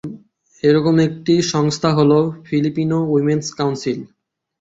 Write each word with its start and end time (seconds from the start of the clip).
এরকম 0.63 0.95
একটি 1.07 1.33
সংস্থা 1.53 1.89
হল 1.97 2.11
ফিলিপিনো 2.45 2.99
উইমেনস 3.13 3.47
কাউন্সিল। 3.57 3.99